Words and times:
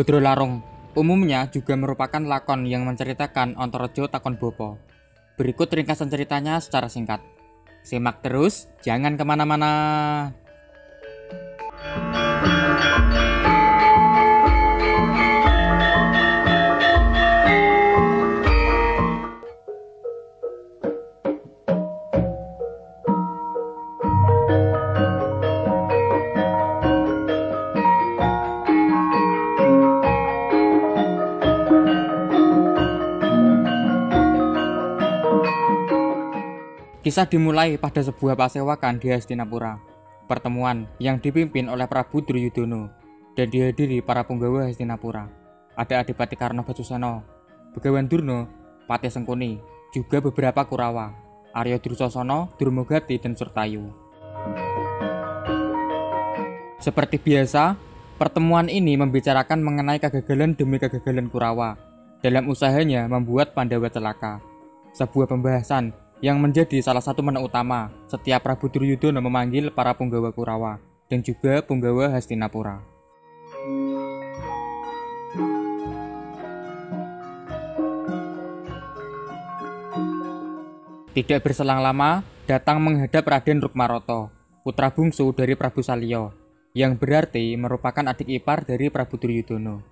Sembodro 0.00 0.16
Larung 0.16 0.64
umumnya 0.96 1.44
juga 1.52 1.76
merupakan 1.76 2.24
lakon 2.24 2.64
yang 2.64 2.88
menceritakan 2.88 3.52
Ontorejo 3.60 4.08
Takon 4.08 4.40
Bopo. 4.40 4.80
Berikut 5.36 5.68
ringkasan 5.68 6.08
ceritanya 6.08 6.56
secara 6.56 6.88
singkat. 6.88 7.20
Simak 7.84 8.24
terus, 8.24 8.64
jangan 8.80 9.20
ke 9.20 9.24
mana-mana. 9.28 9.72
Kisah 37.10 37.26
dimulai 37.26 37.74
pada 37.74 38.06
sebuah 38.06 38.38
pasewakan 38.38 39.02
di 39.02 39.10
Hastinapura. 39.10 39.82
Pertemuan 40.30 40.86
yang 41.02 41.18
dipimpin 41.18 41.66
oleh 41.66 41.90
Prabu 41.90 42.22
Duryudono 42.22 42.86
dan 43.34 43.50
dihadiri 43.50 43.98
para 43.98 44.22
punggawa 44.22 44.70
Hastinapura. 44.70 45.26
Ada 45.74 46.06
Adipati 46.06 46.38
Karno 46.38 46.62
Basuseno, 46.62 47.26
Begawan 47.74 48.06
Durno, 48.06 48.46
Pati 48.86 49.10
Sengkuni, 49.10 49.58
juga 49.90 50.22
beberapa 50.22 50.62
Kurawa, 50.62 51.10
Aryo 51.50 51.82
Drusosono, 51.82 52.54
Durmogati, 52.54 53.18
dan 53.18 53.34
Surtayu. 53.34 53.90
Seperti 56.78 57.18
biasa, 57.18 57.74
pertemuan 58.22 58.70
ini 58.70 58.94
membicarakan 58.94 59.66
mengenai 59.66 59.98
kegagalan 59.98 60.54
demi 60.54 60.78
kegagalan 60.78 61.26
Kurawa 61.26 61.74
dalam 62.22 62.46
usahanya 62.46 63.10
membuat 63.10 63.50
Pandawa 63.50 63.90
celaka. 63.90 64.38
Sebuah 64.94 65.26
pembahasan 65.26 65.90
yang 66.20 66.36
menjadi 66.36 66.84
salah 66.84 67.00
satu 67.00 67.24
menu 67.24 67.40
utama 67.44 67.88
setiap 68.04 68.44
Prabu 68.44 68.68
Duryudono 68.68 69.24
memanggil 69.24 69.72
para 69.72 69.96
punggawa 69.96 70.32
Kurawa 70.36 70.76
dan 71.08 71.24
juga 71.24 71.64
punggawa 71.64 72.12
Hastinapura. 72.12 72.84
Tidak 81.10 81.42
berselang 81.42 81.82
lama, 81.82 82.22
datang 82.46 82.78
menghadap 82.78 83.26
Raden 83.26 83.58
Rukmaroto, 83.58 84.30
putra 84.62 84.94
bungsu 84.94 85.34
dari 85.34 85.58
Prabu 85.58 85.82
Salyo, 85.82 86.30
yang 86.70 86.94
berarti 86.94 87.50
merupakan 87.58 88.14
adik 88.14 88.30
ipar 88.30 88.62
dari 88.62 88.94
Prabu 88.94 89.18
Duryudono. 89.18 89.82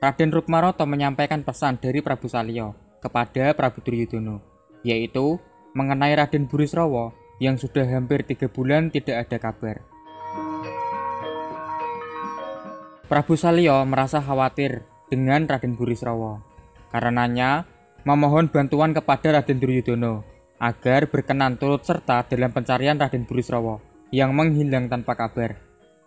Raden 0.00 0.32
Rukmaroto 0.32 0.88
menyampaikan 0.88 1.44
pesan 1.44 1.76
dari 1.76 2.00
Prabu 2.00 2.32
Salyo 2.32 2.72
kepada 3.04 3.52
Prabu 3.52 3.84
Duryudono, 3.84 4.40
yaitu 4.80 5.36
mengenai 5.76 6.16
Raden 6.16 6.48
Burisrawa 6.48 7.12
yang 7.36 7.60
sudah 7.60 7.84
hampir 7.84 8.24
tiga 8.24 8.48
bulan 8.48 8.88
tidak 8.88 9.28
ada 9.28 9.36
kabar. 9.36 9.76
Prabu 13.06 13.38
Salyo 13.38 13.84
merasa 13.86 14.18
khawatir 14.18 14.82
dengan 15.06 15.46
Raden 15.46 15.78
Burisrawa. 15.78 16.42
Karenanya, 16.90 17.68
memohon 18.02 18.50
bantuan 18.50 18.96
kepada 18.96 19.38
Raden 19.38 19.62
Duryudono 19.62 20.26
agar 20.56 21.12
berkenan 21.12 21.60
turut 21.60 21.84
serta 21.84 22.24
dalam 22.26 22.50
pencarian 22.50 22.98
Raden 22.98 23.28
Burisrawa 23.28 23.78
yang 24.10 24.34
menghilang 24.34 24.90
tanpa 24.90 25.14
kabar. 25.14 25.54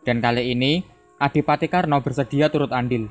Dan 0.03 0.19
kali 0.19 0.51
ini, 0.51 0.83
Adipati 1.21 1.69
Karno 1.69 2.01
bersedia 2.03 2.49
turut 2.49 2.73
andil. 2.75 3.07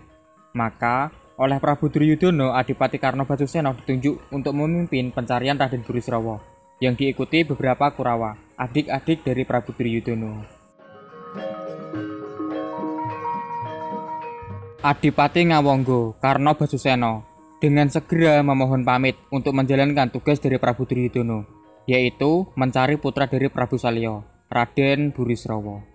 Maka, 0.53 1.09
oleh 1.39 1.57
Prabu 1.63 1.89
Duryudono, 1.89 2.53
Adipati 2.53 2.99
Karno 2.99 3.25
Basuseno 3.25 3.73
ditunjuk 3.73 4.35
untuk 4.35 4.53
memimpin 4.53 5.15
pencarian 5.15 5.57
Raden 5.57 5.87
Burisrawa 5.87 6.48
yang 6.79 6.95
diikuti 6.95 7.43
beberapa 7.43 7.91
Kurawa, 7.91 8.39
adik-adik 8.55 9.27
dari 9.27 9.43
Prabu 9.43 9.75
Duryudono. 9.75 10.47
Adipati 14.79 15.43
Ngawonggo 15.51 16.15
Karno 16.23 16.55
Basuseno 16.55 17.27
dengan 17.59 17.91
segera 17.91 18.39
memohon 18.47 18.87
pamit 18.87 19.19
untuk 19.35 19.59
menjalankan 19.59 20.15
tugas 20.15 20.39
dari 20.39 20.63
Prabu 20.63 20.87
Duryudono, 20.87 21.51
yaitu 21.91 22.47
mencari 22.55 22.95
putra 22.95 23.27
dari 23.27 23.51
Prabu 23.51 23.75
Salyo, 23.75 24.23
Raden 24.47 25.11
Burisrawa. 25.11 25.88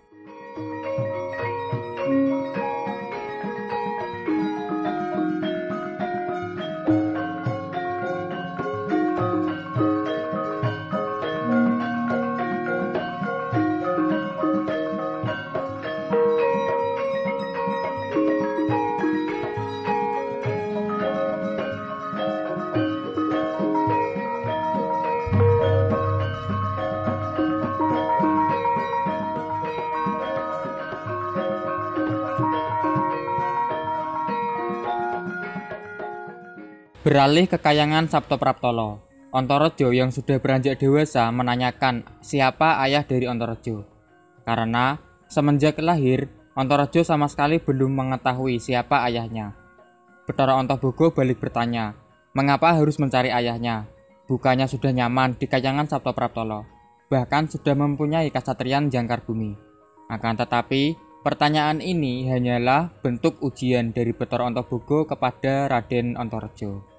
Beralih 37.13 37.45
ke 37.45 37.61
kayangan 37.61 38.09
Sabto 38.09 38.41
Praptolo, 38.41 38.97
Ontorojo 39.29 39.93
yang 39.93 40.09
sudah 40.09 40.41
beranjak 40.41 40.81
dewasa 40.81 41.29
menanyakan 41.29 42.01
siapa 42.25 42.81
ayah 42.81 43.05
dari 43.05 43.29
Ontorojo. 43.29 43.85
Karena 44.41 44.97
semenjak 45.29 45.77
lahir, 45.77 46.25
Ontorojo 46.57 47.05
sama 47.05 47.29
sekali 47.29 47.61
belum 47.61 47.93
mengetahui 47.93 48.57
siapa 48.57 49.05
ayahnya. 49.05 49.53
Betara 50.25 50.57
Ontobogo 50.57 51.13
balik 51.13 51.37
bertanya, 51.37 51.93
mengapa 52.33 52.73
harus 52.73 52.97
mencari 52.97 53.29
ayahnya? 53.29 53.85
Bukannya 54.25 54.65
sudah 54.65 54.89
nyaman 54.89 55.37
di 55.37 55.45
kayangan 55.45 55.85
Sabto 55.85 56.17
Praptolo, 56.17 56.65
bahkan 57.13 57.45
sudah 57.45 57.77
mempunyai 57.77 58.33
kasatrian 58.33 58.89
jangkar 58.89 59.21
bumi. 59.21 59.53
Akan 60.09 60.33
tetapi, 60.33 60.97
pertanyaan 61.21 61.77
ini 61.77 62.25
hanyalah 62.25 62.89
bentuk 63.05 63.37
ujian 63.45 63.93
dari 63.93 64.17
Betara 64.17 64.49
Ontobogo 64.49 65.05
kepada 65.05 65.69
Raden 65.69 66.17
Ontorojo. 66.17 66.92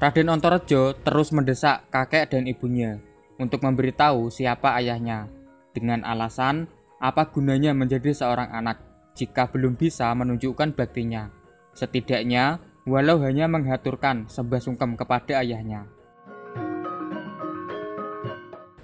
Raden 0.00 0.32
Ontorejo 0.32 0.96
terus 1.04 1.28
mendesak 1.28 1.84
kakek 1.92 2.32
dan 2.32 2.48
ibunya 2.48 3.04
untuk 3.36 3.60
memberitahu 3.60 4.32
siapa 4.32 4.72
ayahnya 4.80 5.28
dengan 5.76 6.08
alasan 6.08 6.72
apa 7.04 7.28
gunanya 7.28 7.76
menjadi 7.76 8.16
seorang 8.16 8.48
anak 8.48 8.80
jika 9.12 9.52
belum 9.52 9.76
bisa 9.76 10.08
menunjukkan 10.16 10.72
baktinya. 10.72 11.28
Setidaknya, 11.76 12.64
walau 12.88 13.20
hanya 13.20 13.44
menghaturkan 13.44 14.24
sembah 14.24 14.64
sungkem 14.64 14.96
kepada 14.96 15.44
ayahnya. 15.44 15.84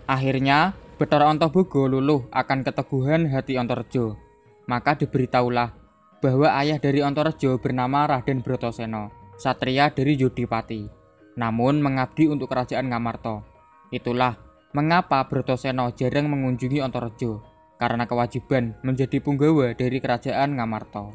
Akhirnya, 0.05 0.76
Betara 1.00 1.32
Ontobogo 1.32 1.88
luluh 1.88 2.29
akan 2.29 2.61
keteguhan 2.61 3.32
hati 3.32 3.56
Ontorejo. 3.56 4.20
Maka 4.69 5.00
diberitahulah 5.00 5.73
bahwa 6.20 6.52
ayah 6.61 6.76
dari 6.76 7.00
Ontorejo 7.00 7.56
bernama 7.56 8.05
Raden 8.05 8.44
Brotoseno, 8.44 9.08
satria 9.41 9.88
dari 9.88 10.20
Yudipati 10.20 10.95
namun 11.37 11.85
mengabdi 11.85 12.27
untuk 12.33 12.49
kerajaan 12.50 12.88
Ngamarta. 12.88 13.44
Itulah 13.93 14.41
mengapa 14.73 15.23
Brotoseno 15.29 15.93
jarang 15.93 16.33
mengunjungi 16.33 16.83
Ontorejo, 16.83 17.44
karena 17.77 18.09
kewajiban 18.09 18.77
menjadi 18.81 19.21
punggawa 19.21 19.77
dari 19.77 20.00
kerajaan 20.00 20.56
Ngamarta. 20.56 21.12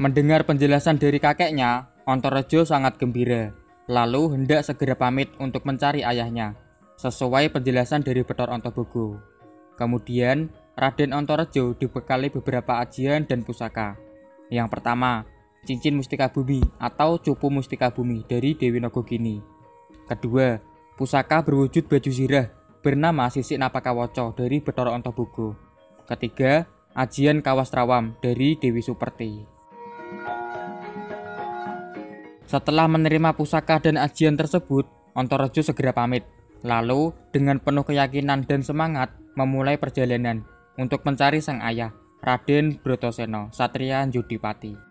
Mendengar 0.00 0.48
penjelasan 0.48 0.96
dari 0.96 1.20
kakeknya, 1.20 1.92
Ontorejo 2.08 2.64
sangat 2.64 2.96
gembira, 2.96 3.52
lalu 3.90 4.36
hendak 4.36 4.64
segera 4.64 4.96
pamit 4.96 5.28
untuk 5.42 5.66
mencari 5.68 6.06
ayahnya, 6.06 6.56
sesuai 6.96 7.52
penjelasan 7.52 8.00
dari 8.00 8.24
Betor 8.24 8.48
Ontobogo. 8.48 9.20
Kemudian, 9.74 10.50
Raden 10.78 11.10
Ontorejo 11.10 11.74
dibekali 11.74 12.30
beberapa 12.30 12.78
ajian 12.78 13.26
dan 13.26 13.42
pusaka. 13.42 13.98
Yang 14.48 14.70
pertama, 14.70 15.26
cincin 15.68 16.00
mustika 16.00 16.32
bumi 16.32 16.64
atau 16.80 17.20
cupu 17.20 17.52
mustika 17.52 17.92
bumi 17.92 18.24
dari 18.24 18.56
Dewi 18.56 18.80
Nogogini. 18.80 19.44
Kedua, 20.08 20.56
pusaka 20.96 21.44
berwujud 21.44 21.84
baju 21.84 22.08
zirah 22.08 22.48
bernama 22.80 23.28
Sisik 23.28 23.60
Napakawoco 23.60 24.32
dari 24.32 24.64
Betoro 24.64 24.96
Ontobogo. 24.96 25.52
Ketiga, 26.08 26.64
ajian 26.96 27.44
Kawas 27.44 27.68
Trawam 27.68 28.16
dari 28.24 28.56
Dewi 28.56 28.80
Superti. 28.80 29.44
Setelah 32.48 32.88
menerima 32.88 33.36
pusaka 33.36 33.76
dan 33.76 34.00
ajian 34.00 34.40
tersebut, 34.40 34.88
Ontorejo 35.12 35.60
segera 35.60 35.92
pamit 35.92 36.24
Lalu, 36.66 37.14
dengan 37.30 37.62
penuh 37.62 37.86
keyakinan 37.86 38.42
dan 38.42 38.66
semangat, 38.66 39.14
memulai 39.38 39.78
perjalanan 39.78 40.42
untuk 40.74 41.06
mencari 41.06 41.38
sang 41.38 41.62
ayah, 41.62 41.94
Raden 42.18 42.82
Brotoseno, 42.82 43.54
Satria 43.54 44.02
Judipati. 44.10 44.87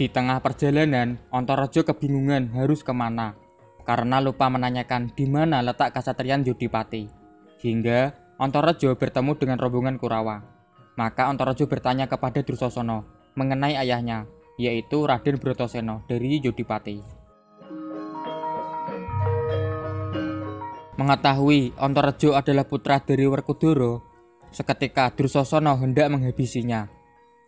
Di 0.00 0.08
tengah 0.08 0.40
perjalanan, 0.40 1.20
Ontorojo 1.28 1.84
kebingungan 1.84 2.56
harus 2.56 2.80
ke 2.80 2.88
mana 2.88 3.36
karena 3.84 4.16
lupa 4.24 4.48
menanyakan 4.48 5.12
di 5.12 5.28
mana 5.28 5.60
letak 5.60 5.92
kasatrian 5.92 6.40
Jodipati. 6.40 7.04
Hingga 7.60 8.16
Ontorojo 8.40 8.96
bertemu 8.96 9.36
dengan 9.36 9.60
rombongan 9.60 10.00
Kurawa. 10.00 10.40
Maka 10.96 11.28
Ontorojo 11.28 11.68
bertanya 11.68 12.08
kepada 12.08 12.40
Drusosono 12.40 13.04
mengenai 13.36 13.76
ayahnya, 13.76 14.24
yaitu 14.56 15.04
Raden 15.04 15.36
Brotoseno 15.36 16.00
dari 16.08 16.40
Jodipati. 16.40 16.96
Mengetahui 20.96 21.76
Ontorojo 21.76 22.40
adalah 22.40 22.64
putra 22.64 23.04
dari 23.04 23.28
Werkudara, 23.28 24.00
seketika 24.48 25.12
Drusosono 25.12 25.76
hendak 25.76 26.08
menghabisinya. 26.08 26.88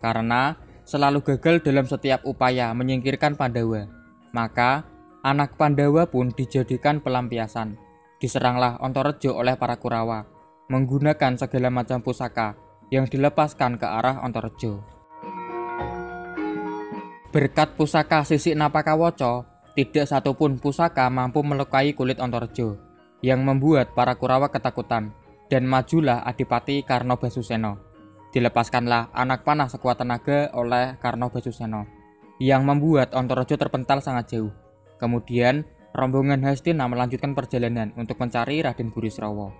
Karena 0.05 0.62
selalu 0.83 1.23
gagal 1.23 1.63
dalam 1.63 1.87
setiap 1.87 2.27
upaya 2.27 2.75
menyingkirkan 2.75 3.39
Pandawa. 3.39 3.87
Maka, 4.35 4.87
anak 5.23 5.55
Pandawa 5.55 6.09
pun 6.09 6.33
dijadikan 6.33 6.99
pelampiasan. 6.99 7.79
Diseranglah 8.19 8.79
Ontorejo 8.79 9.35
oleh 9.35 9.59
para 9.59 9.79
Kurawa, 9.79 10.23
menggunakan 10.71 11.35
segala 11.39 11.75
macam 11.75 11.99
pusaka 12.01 12.55
yang 12.91 13.11
dilepaskan 13.11 13.83
ke 13.83 13.87
arah 13.87 14.23
Ontorejo. 14.23 14.79
Berkat 17.33 17.75
pusaka 17.75 18.23
sisik 18.23 18.55
Napakawoco, 18.55 19.49
tidak 19.75 20.07
satupun 20.07 20.61
pusaka 20.61 21.09
mampu 21.09 21.43
melukai 21.43 21.97
kulit 21.97 22.23
Ontorejo, 22.23 22.79
yang 23.25 23.43
membuat 23.43 23.91
para 23.97 24.15
Kurawa 24.15 24.53
ketakutan, 24.55 25.11
dan 25.51 25.67
majulah 25.67 26.23
Adipati 26.23 26.87
Karno 26.87 27.19
Basuseno 27.19 27.92
dilepaskanlah 28.33 29.13
anak 29.13 29.45
panah 29.45 29.69
sekuat 29.69 30.01
tenaga 30.01 30.49
oleh 30.57 30.97
Karno 30.97 31.29
Basuseno 31.29 31.85
yang 32.41 32.65
membuat 32.65 33.13
Ontorojo 33.13 33.55
terpental 33.55 34.01
sangat 34.01 34.35
jauh. 34.35 34.51
Kemudian, 34.97 35.69
rombongan 35.93 36.43
Hastina 36.43 36.89
melanjutkan 36.89 37.37
perjalanan 37.37 37.93
untuk 37.95 38.19
mencari 38.19 38.65
Raden 38.65 38.91
Burisrawa. 38.91 39.53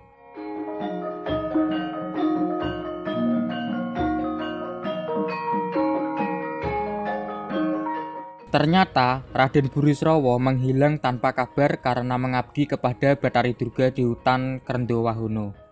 Ternyata 8.53 9.25
Raden 9.33 9.69
Burisrawa 9.73 10.37
menghilang 10.37 11.01
tanpa 11.01 11.33
kabar 11.33 11.81
karena 11.81 12.21
mengabdi 12.21 12.69
kepada 12.69 13.17
Batari 13.17 13.57
Durga 13.57 13.89
di 13.89 14.05
hutan 14.05 14.61
Kerendowahono 14.61 15.62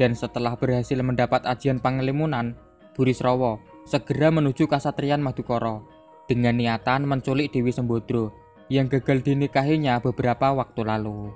dan 0.00 0.18
setelah 0.18 0.58
berhasil 0.58 0.98
mendapat 0.98 1.46
ajian 1.46 1.78
pangelimunan, 1.78 2.58
Burisrawa 2.94 3.58
segera 3.84 4.30
menuju 4.30 4.70
Kasatrian 4.70 5.20
Madukoro 5.20 5.86
dengan 6.30 6.56
niatan 6.56 7.04
menculik 7.04 7.52
Dewi 7.52 7.70
Sembodro 7.74 8.32
yang 8.72 8.88
gagal 8.88 9.20
dinikahinya 9.20 10.00
beberapa 10.00 10.56
waktu 10.56 10.82
lalu. 10.86 11.34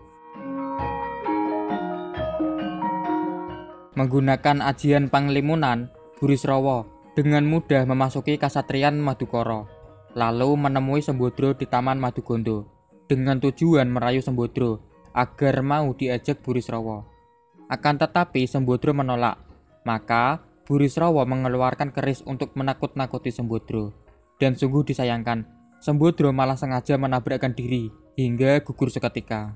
Menggunakan 3.98 4.62
ajian 4.62 5.10
pangelimunan, 5.10 5.90
Burisrawa 6.22 6.86
dengan 7.18 7.42
mudah 7.50 7.82
memasuki 7.82 8.38
Kasatrian 8.38 8.94
Madukoro, 8.94 9.66
lalu 10.14 10.54
menemui 10.54 11.02
Sembodro 11.02 11.50
di 11.58 11.66
Taman 11.66 11.98
Madugondo 11.98 12.70
dengan 13.10 13.42
tujuan 13.42 13.90
merayu 13.90 14.22
Sembodro 14.22 14.78
agar 15.10 15.66
mau 15.66 15.90
diajak 15.98 16.38
Burisrawa. 16.46 17.17
Akan 17.68 18.00
tetapi 18.00 18.48
Sembodro 18.48 18.96
menolak. 18.96 19.36
Maka 19.84 20.40
Burisrawa 20.64 21.28
mengeluarkan 21.28 21.92
keris 21.92 22.24
untuk 22.24 22.56
menakut-nakuti 22.56 23.28
Sembodro. 23.28 23.92
Dan 24.40 24.56
sungguh 24.56 24.88
disayangkan, 24.88 25.44
Sembodro 25.76 26.32
malah 26.32 26.56
sengaja 26.56 26.96
menabrakkan 26.96 27.52
diri 27.52 27.92
hingga 28.16 28.64
gugur 28.64 28.88
seketika. 28.88 29.52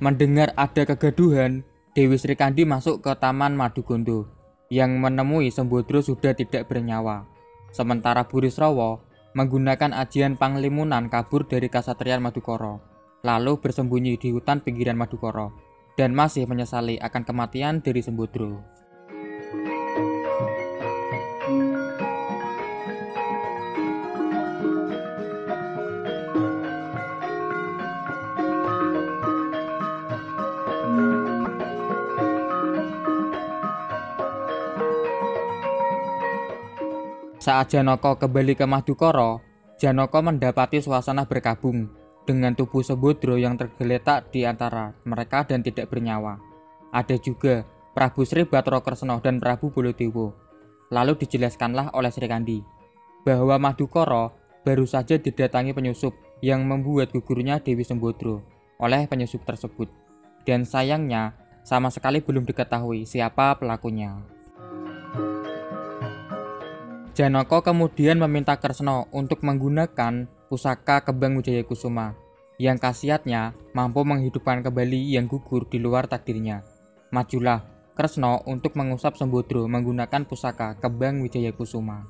Mendengar 0.00 0.56
ada 0.56 0.88
kegaduhan, 0.88 1.68
Dewi 1.92 2.16
Sri 2.16 2.32
Kandi 2.32 2.64
masuk 2.64 3.04
ke 3.04 3.12
Taman 3.20 3.52
Madugondo 3.52 4.24
yang 4.72 4.96
menemui 4.96 5.52
Sembodro 5.52 6.00
sudah 6.00 6.32
tidak 6.32 6.64
bernyawa. 6.64 7.28
Sementara 7.76 8.24
Burisrawa 8.24 9.04
menggunakan 9.36 9.92
ajian 9.94 10.40
panglimunan 10.40 11.12
kabur 11.12 11.44
dari 11.44 11.68
Kasatrian 11.68 12.24
Madukoro 12.24 12.89
lalu 13.20 13.60
bersembunyi 13.60 14.16
di 14.16 14.32
hutan 14.32 14.64
pinggiran 14.64 14.96
Madukoro, 14.96 15.52
dan 15.96 16.16
masih 16.16 16.48
menyesali 16.48 16.96
akan 16.96 17.22
kematian 17.28 17.84
dari 17.84 18.00
Sembodro. 18.00 18.60
Saat 37.40 37.72
Janoko 37.72 38.20
kembali 38.20 38.52
ke 38.52 38.68
Madukoro, 38.68 39.40
Janoko 39.80 40.20
mendapati 40.20 40.84
suasana 40.84 41.24
berkabung 41.24 41.99
dengan 42.30 42.54
tubuh 42.54 42.86
Sembodro 42.86 43.34
yang 43.34 43.58
tergeletak 43.58 44.30
di 44.30 44.46
antara 44.46 44.94
mereka 45.02 45.42
dan 45.42 45.66
tidak 45.66 45.90
bernyawa. 45.90 46.38
Ada 46.94 47.18
juga 47.18 47.66
Prabu 47.90 48.22
Sri 48.22 48.46
Batro 48.46 48.78
Kresno 48.86 49.18
dan 49.18 49.42
Prabu 49.42 49.74
Bolodewo. 49.74 50.30
Lalu 50.94 51.18
dijelaskanlah 51.18 51.90
oleh 51.98 52.14
Sri 52.14 52.30
Kandi 52.30 52.62
bahwa 53.26 53.58
Madukoro 53.58 54.30
baru 54.62 54.86
saja 54.86 55.18
didatangi 55.18 55.74
penyusup 55.74 56.14
yang 56.38 56.62
membuat 56.70 57.10
gugurnya 57.10 57.58
Dewi 57.58 57.82
Sembodro 57.82 58.46
oleh 58.78 59.10
penyusup 59.10 59.42
tersebut. 59.42 59.90
Dan 60.46 60.62
sayangnya 60.62 61.34
sama 61.66 61.90
sekali 61.90 62.22
belum 62.22 62.46
diketahui 62.46 63.10
siapa 63.10 63.58
pelakunya. 63.58 64.22
Janoko 67.10 67.60
kemudian 67.66 68.22
meminta 68.22 68.54
Kresno 68.56 69.10
untuk 69.10 69.42
menggunakan 69.42 70.30
pusaka 70.46 71.02
kembang 71.04 71.36
Wijaya 71.36 71.66
Kusuma 71.66 72.19
yang 72.60 72.76
khasiatnya 72.76 73.56
mampu 73.72 74.04
menghidupkan 74.04 74.60
kembali 74.60 75.16
yang 75.16 75.24
gugur 75.24 75.64
di 75.64 75.80
luar 75.80 76.04
takdirnya. 76.04 76.60
Majulah 77.08 77.64
Kresno 77.96 78.44
untuk 78.44 78.76
mengusap 78.76 79.16
Sembodro 79.16 79.64
menggunakan 79.64 80.28
pusaka 80.28 80.76
kembang 80.76 81.24
Wijaya 81.24 81.56
Kusuma. 81.56 82.04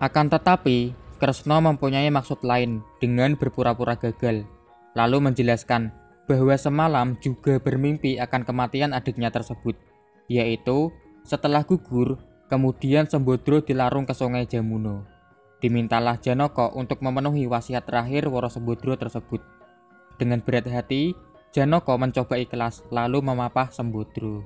Akan 0.00 0.32
tetapi, 0.32 0.96
Kresno 1.20 1.60
mempunyai 1.60 2.08
maksud 2.08 2.40
lain 2.40 2.80
dengan 3.04 3.36
berpura-pura 3.36 4.00
gagal, 4.00 4.48
lalu 4.96 5.18
menjelaskan 5.28 5.92
bahwa 6.24 6.56
semalam 6.56 7.20
juga 7.20 7.60
bermimpi 7.60 8.16
akan 8.16 8.48
kematian 8.48 8.96
adiknya 8.96 9.28
tersebut, 9.28 9.76
yaitu 10.28 10.88
setelah 11.24 11.64
gugur, 11.68 12.16
kemudian 12.48 13.04
Sembodro 13.08 13.60
dilarung 13.60 14.08
ke 14.08 14.12
sungai 14.16 14.48
Jamuno. 14.48 15.13
Dimintalah 15.62 16.18
Janoko 16.18 16.72
untuk 16.74 17.04
memenuhi 17.04 17.46
wasiat 17.46 17.86
terakhir 17.86 18.26
Woro 18.26 18.50
Sembodro 18.50 18.98
tersebut. 18.98 19.44
Dengan 20.18 20.42
berat 20.42 20.66
hati, 20.70 21.14
Janoko 21.54 21.94
mencoba 21.94 22.34
ikhlas 22.38 22.82
lalu 22.90 23.22
memapah 23.22 23.70
Sembodro. 23.70 24.42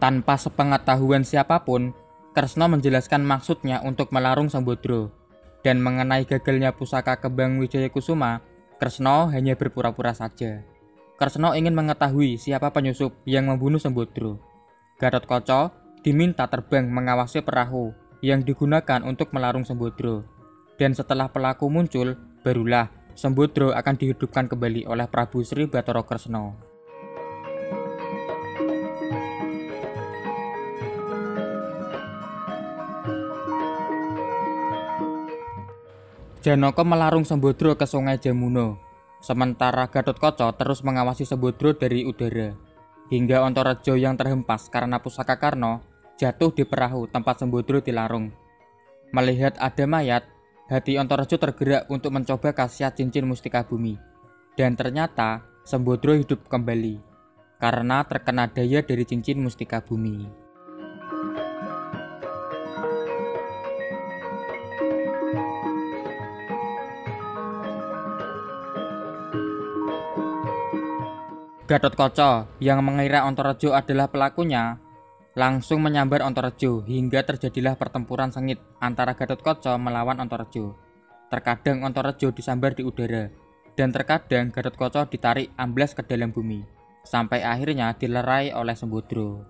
Tanpa 0.00 0.40
sepengetahuan 0.40 1.28
siapa 1.28 1.60
pun, 1.60 1.92
Kresno 2.32 2.72
menjelaskan 2.72 3.20
maksudnya 3.20 3.84
untuk 3.84 4.16
melarung 4.16 4.48
Sembodro. 4.48 5.12
Dan 5.60 5.84
mengenai 5.84 6.24
gagalnya 6.24 6.72
pusaka 6.72 7.20
kebang 7.20 7.60
Wijaya 7.60 7.92
Kusuma, 7.92 8.40
Kresno 8.80 9.28
hanya 9.28 9.60
berpura-pura 9.60 10.16
saja. 10.16 10.64
Kresno 11.20 11.52
ingin 11.52 11.76
mengetahui 11.76 12.40
siapa 12.40 12.72
penyusup 12.72 13.12
yang 13.28 13.52
membunuh 13.52 13.76
Sembodro. 13.76 14.40
Gatot 14.96 15.28
Koco 15.28 15.68
diminta 16.00 16.48
terbang 16.48 16.88
mengawasi 16.88 17.44
perahu 17.44 17.92
yang 18.24 18.40
digunakan 18.40 19.04
untuk 19.04 19.28
melarung 19.36 19.68
Sembodro. 19.68 20.24
Dan 20.80 20.96
setelah 20.96 21.28
pelaku 21.28 21.68
muncul, 21.68 22.16
barulah 22.40 22.88
Sembodro 23.12 23.68
akan 23.76 24.00
dihidupkan 24.00 24.48
kembali 24.48 24.88
oleh 24.88 25.04
Prabu 25.12 25.44
Sri 25.44 25.68
Bathara 25.68 26.00
Kresna. 26.08 26.56
Janaka 36.40 36.80
melarung 36.80 37.28
Sembodro 37.28 37.76
ke 37.76 37.84
Sungai 37.84 38.16
Jamuna. 38.16 38.88
Sementara 39.20 39.84
Gatotkaca 39.88 40.48
terus 40.56 40.80
mengawasi 40.80 41.28
Sembodro 41.28 41.76
dari 41.76 42.08
udara. 42.08 42.56
Hingga 43.12 43.44
Antareja 43.44 43.92
yang 43.94 44.16
terhempas 44.16 44.72
karena 44.72 44.96
pusaka 44.96 45.36
Karna 45.36 45.84
jatuh 46.16 46.52
di 46.56 46.64
perahu 46.64 47.04
tempat 47.04 47.44
Sembodro 47.44 47.84
dilarung. 47.84 48.32
Melihat 49.12 49.60
ada 49.60 49.84
mayat, 49.84 50.24
hati 50.72 50.96
Antareja 50.96 51.36
tergerak 51.36 51.84
untuk 51.92 52.16
mencoba 52.16 52.56
khasiat 52.56 52.96
cincin 52.96 53.28
mustika 53.28 53.60
bumi. 53.60 54.00
Dan 54.56 54.72
ternyata 54.72 55.44
Sembodro 55.68 56.16
hidup 56.16 56.48
kembali 56.48 57.10
karena 57.60 58.00
terkena 58.08 58.48
daya 58.48 58.80
dari 58.80 59.04
cincin 59.04 59.36
mustika 59.44 59.84
bumi. 59.84 60.49
Gatot 71.70 71.94
Koco 71.94 72.50
yang 72.58 72.82
mengira 72.82 73.22
Antarejo 73.22 73.70
adalah 73.78 74.10
pelakunya 74.10 74.82
langsung 75.38 75.86
menyambar 75.86 76.18
Antarejo 76.18 76.82
hingga 76.82 77.22
terjadilah 77.22 77.78
pertempuran 77.78 78.34
sengit 78.34 78.58
antara 78.82 79.14
Gatot 79.14 79.38
Koco 79.38 79.78
melawan 79.78 80.18
Antarejo. 80.18 80.74
Terkadang 81.30 81.86
Antarejo 81.86 82.34
disambar 82.34 82.74
di 82.74 82.82
udara 82.82 83.30
dan 83.78 83.94
terkadang 83.94 84.50
Gatot 84.50 84.74
Koco 84.74 85.06
ditarik 85.06 85.54
amblas 85.54 85.94
ke 85.94 86.02
dalam 86.02 86.34
bumi 86.34 86.66
sampai 87.06 87.46
akhirnya 87.46 87.94
dilerai 87.94 88.50
oleh 88.50 88.74
Sembodro. 88.74 89.46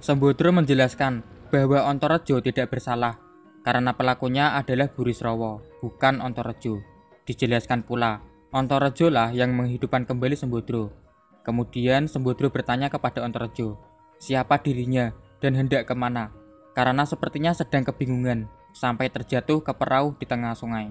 Sembodro 0.00 0.56
menjelaskan 0.56 1.20
bahwa 1.52 1.84
Antarejo 1.84 2.40
tidak 2.40 2.72
bersalah 2.72 3.20
karena 3.60 3.92
pelakunya 3.92 4.56
adalah 4.56 4.88
Burisrawa, 4.88 5.60
bukan 5.84 6.24
Antarejo. 6.24 6.95
Dijelaskan 7.26 7.82
pula, 7.82 8.22
Antarejo 8.54 9.10
lah 9.10 9.34
yang 9.34 9.50
menghidupkan 9.50 10.06
kembali 10.06 10.38
Sembodro. 10.38 10.94
Kemudian 11.42 12.06
Sembodro 12.06 12.54
bertanya 12.54 12.86
kepada 12.86 13.26
Antarejo, 13.26 13.82
siapa 14.22 14.62
dirinya 14.62 15.10
dan 15.42 15.58
hendak 15.58 15.90
ke 15.90 15.94
mana, 15.98 16.30
karena 16.78 17.02
sepertinya 17.02 17.50
sedang 17.50 17.82
kebingungan 17.82 18.46
sampai 18.70 19.10
terjatuh 19.10 19.58
ke 19.58 19.74
perahu 19.74 20.14
di 20.14 20.22
tengah 20.22 20.54
sungai. 20.54 20.86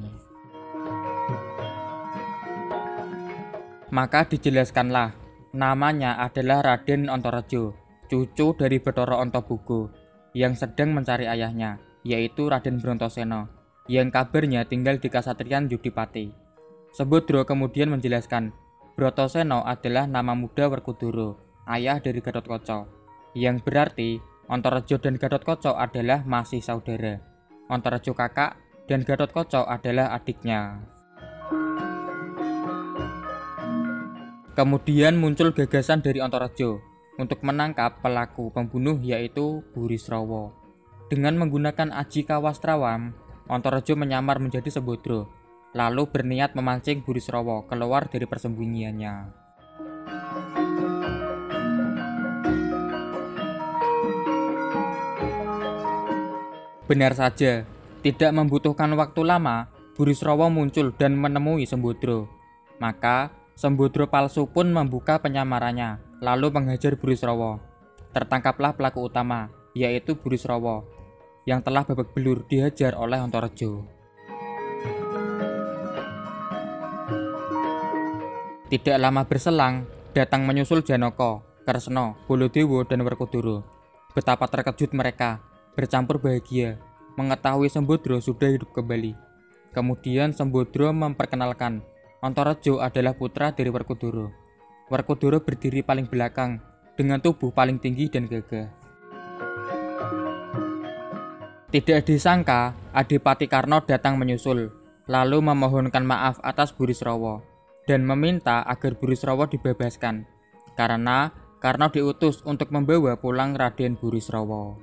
Maka 3.95 4.27
dijelaskanlah, 4.27 5.15
namanya 5.55 6.19
adalah 6.19 6.59
Raden 6.67 7.07
Antarejo, 7.07 7.79
cucu 8.11 8.51
dari 8.59 8.83
Bathara 8.83 9.23
Antaboga 9.23 9.87
yang 10.35 10.51
sedang 10.51 10.91
mencari 10.91 11.31
ayahnya, 11.31 11.79
yaitu 12.03 12.51
Raden 12.51 12.83
Brontoseno 12.83 13.54
yang 13.85 14.09
kabarnya 14.09 14.65
tinggal 14.65 14.97
di 14.97 15.09
Kasatrian 15.13 15.69
Yudipati. 15.69 16.33
Sebudro 16.95 17.45
kemudian 17.45 17.91
menjelaskan, 17.91 18.55
Brotoseno 18.95 19.61
adalah 19.67 20.07
nama 20.07 20.31
muda 20.31 20.71
Werkudara, 20.71 21.35
ayah 21.67 21.99
dari 21.99 22.23
Gatot 22.23 22.47
Kaca, 22.47 22.87
yang 23.35 23.59
berarti 23.59 24.23
Antarejo 24.47 24.97
dan 24.97 25.19
Gatot 25.19 25.43
Kaca 25.43 25.75
adalah 25.75 26.23
masih 26.23 26.63
saudara. 26.63 27.19
Antarejo 27.67 28.15
kakak 28.15 28.55
dan 28.87 29.03
Gatot 29.03 29.35
Kaca 29.35 29.67
adalah 29.67 30.15
adiknya. 30.15 30.79
Kemudian 34.55 35.19
muncul 35.19 35.51
gagasan 35.51 35.99
dari 35.99 36.23
Antarejo 36.23 36.79
untuk 37.19 37.43
menangkap 37.43 37.99
pelaku 37.99 38.55
pembunuh 38.55 38.95
yaitu 39.03 39.59
Burisrawa. 39.75 40.55
Dengan 41.11 41.35
menggunakan 41.35 41.91
Aji 41.91 42.23
Kawastrawam, 42.23 43.11
Antarejo 43.45 43.93
menyamar 43.93 44.41
menjadi 44.41 44.73
Sembodro, 44.73 45.29
lalu 45.77 46.09
berniat 46.09 46.57
memancing 46.57 47.05
Burisrawa 47.05 47.69
keluar 47.69 48.09
dari 48.09 48.25
persembunyiannya. 48.25 49.13
Benar 56.89 57.13
saja, 57.13 57.69
tidak 58.01 58.31
membutuhkan 58.33 58.89
waktu 58.97 59.21
lama, 59.21 59.69
Burisrawa 59.93 60.49
muncul 60.49 60.89
dan 60.97 61.13
menemui 61.13 61.69
Sembodro. 61.69 62.25
Maka, 62.81 63.29
Sembodro 63.53 64.09
palsu 64.09 64.49
pun 64.49 64.73
membuka 64.73 65.21
penyamarannya, 65.21 66.01
lalu 66.17 66.49
menghajar 66.49 66.97
Burisrawa. 66.97 67.61
Tertangkaplah 68.09 68.73
pelaku 68.73 69.05
utama, 69.05 69.53
yaitu 69.77 70.17
Burisrawa, 70.17 70.81
yang 71.45 71.61
telah 71.61 71.85
babak 71.85 72.11
belur 72.17 72.41
dihajar 72.49 72.97
oleh 72.97 73.21
Antarejo. 73.21 73.85
Tidak 78.65 78.97
lama 78.97 79.21
berselang, 79.29 79.85
datang 80.17 80.41
menyusul 80.41 80.81
Janaka, 80.81 81.45
Kresna, 81.69 82.17
Bolodewo, 82.25 82.81
dan 82.81 83.05
Werkudara. 83.05 83.61
Betapa 84.17 84.49
terkejut 84.49 84.89
mereka, 84.97 85.37
bercampur 85.77 86.17
bahagia, 86.17 86.81
mengetahui 87.13 87.69
Sembodro 87.69 88.17
sudah 88.17 88.49
hidup 88.49 88.73
kembali. 88.73 89.13
Kemudian 89.69 90.33
Sembodro 90.33 90.89
memperkenalkan 90.89 91.85
Antarejo 92.25 92.81
adalah 92.81 93.13
putra 93.13 93.53
dari 93.53 93.69
Werkudara. 93.69 94.33
Werkudara 94.89 95.37
berdiri 95.37 95.85
paling 95.85 96.09
belakang, 96.09 96.57
dengan 96.97 97.21
tubuh 97.21 97.53
paling 97.53 97.77
tinggi 97.77 98.09
dan 98.09 98.25
gagah. 98.25 98.84
Tidak 101.75 102.07
disangka, 102.07 102.71
Adipati 102.95 103.51
Karno 103.51 103.83
datang 103.83 104.15
menyusul, 104.15 104.71
lalu 105.11 105.43
memohonkan 105.43 106.07
maaf 106.07 106.39
atas 106.39 106.71
Burisrawa 106.71 107.43
dan 107.83 108.07
meminta 108.07 108.63
agar 108.63 108.95
Burisrawa 108.95 109.51
dibebaskan 109.51 110.23
karena 110.79 111.35
Karno 111.59 111.91
diutus 111.91 112.39
untuk 112.47 112.71
membawa 112.71 113.19
pulang 113.19 113.59
Raden 113.59 113.99
Burisrawa. 113.99 114.79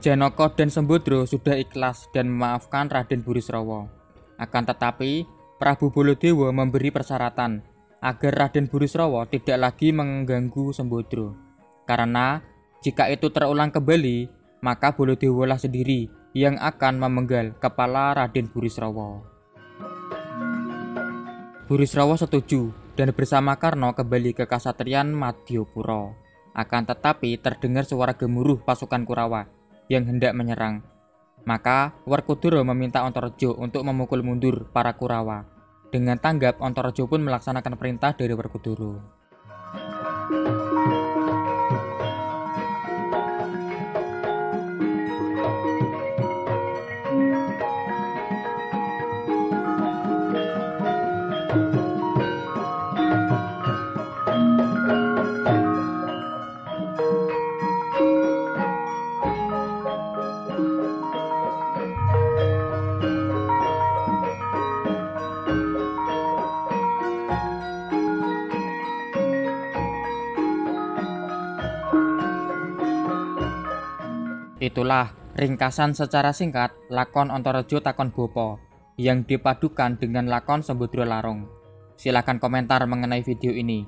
Janaka 0.00 0.48
dan 0.56 0.72
Sembodro 0.72 1.28
sudah 1.28 1.60
ikhlas 1.60 2.08
dan 2.16 2.32
memaafkan 2.32 2.88
Raden 2.88 3.20
Burisrawa. 3.20 3.84
Akan 4.40 4.64
tetapi, 4.64 5.28
Prabu 5.60 5.92
Bolodewa 5.92 6.56
memberi 6.56 6.88
persyaratan 6.88 7.60
agar 8.00 8.32
Raden 8.32 8.72
Burisrawa 8.72 9.28
tidak 9.28 9.60
lagi 9.60 9.92
mengganggu 9.92 10.72
Sembodro 10.72 11.36
karena 11.84 12.40
jika 12.78 13.10
itu 13.10 13.26
terulang 13.34 13.74
kembali, 13.74 14.30
maka 14.62 14.94
Bolodewa 14.94 15.50
sendiri 15.58 16.06
yang 16.30 16.54
akan 16.62 17.02
memenggal 17.02 17.58
kepala 17.58 18.14
Raden 18.14 18.46
Burisrawa. 18.46 19.18
Burisrawa 21.66 22.14
setuju 22.14 22.70
dan 22.94 23.10
bersama 23.10 23.58
Karno 23.58 23.90
kembali 23.98 24.30
ke 24.30 24.46
Kasatrian 24.46 25.10
Madyapura. 25.10 26.14
Akan 26.54 26.86
tetapi 26.86 27.38
terdengar 27.42 27.82
suara 27.82 28.14
gemuruh 28.14 28.62
pasukan 28.62 29.02
Kurawa 29.02 29.50
yang 29.90 30.06
hendak 30.06 30.34
menyerang. 30.38 30.82
Maka 31.46 31.98
Werkudara 32.06 32.62
meminta 32.62 33.02
Antarejo 33.02 33.58
untuk 33.58 33.82
memukul 33.82 34.22
mundur 34.22 34.70
para 34.70 34.94
Kurawa. 34.94 35.46
Dengan 35.90 36.18
tanggap 36.18 36.62
Antarejo 36.62 37.10
pun 37.10 37.26
melaksanakan 37.26 37.74
perintah 37.74 38.14
dari 38.14 38.34
Werkudara. 38.38 39.17
Itulah 74.58 75.14
ringkasan 75.38 75.94
secara 75.94 76.34
singkat 76.34 76.74
lakon 76.90 77.30
Antarejo 77.30 77.78
Takon 77.78 78.10
Bopo 78.10 78.58
yang 78.98 79.22
dipadukan 79.22 79.94
dengan 79.94 80.26
lakon 80.26 80.66
Sembodro 80.66 81.06
Larung. 81.06 81.46
Silahkan 81.94 82.42
komentar 82.42 82.82
mengenai 82.90 83.22
video 83.22 83.54
ini. 83.54 83.86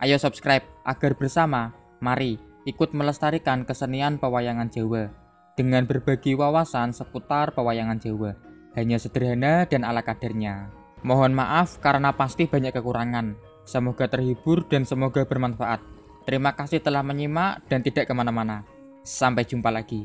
Ayo 0.00 0.16
subscribe 0.16 0.64
agar 0.88 1.12
bersama, 1.20 1.76
mari 2.00 2.40
ikut 2.64 2.96
melestarikan 2.96 3.68
kesenian 3.68 4.16
pewayangan 4.16 4.72
Jawa. 4.72 5.12
dengan 5.56 5.88
berbagi 5.88 6.36
wawasan 6.36 6.92
seputar 6.92 7.56
pewayangan 7.56 7.96
Jawa. 7.96 8.36
Hanya 8.76 9.00
sederhana 9.00 9.64
dan 9.64 9.88
ala 9.88 10.04
kadarnya. 10.04 10.68
Mohon 11.00 11.32
maaf 11.32 11.80
karena 11.80 12.12
pasti 12.12 12.44
banyak 12.44 12.76
kekurangan. 12.76 13.40
Semoga 13.64 14.04
terhibur 14.04 14.68
dan 14.68 14.84
semoga 14.84 15.24
bermanfaat. 15.24 15.80
Terima 16.28 16.52
kasih 16.52 16.84
telah 16.84 17.00
menyimak 17.00 17.64
dan 17.72 17.80
tidak 17.80 18.04
ke 18.04 18.12
mana-mana. 18.12 18.68
Sampai 19.06 19.46
jumpa 19.46 19.70
lagi. 19.70 20.02